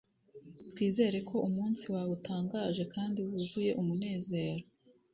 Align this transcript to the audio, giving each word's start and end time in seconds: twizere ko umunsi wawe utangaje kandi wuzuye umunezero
twizere 0.71 1.17
ko 1.29 1.35
umunsi 1.47 1.83
wawe 1.93 2.11
utangaje 2.17 2.83
kandi 2.93 3.19
wuzuye 3.27 3.71
umunezero 3.81 4.63